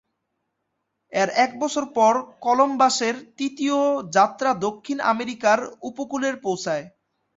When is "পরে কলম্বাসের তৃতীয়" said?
1.95-3.77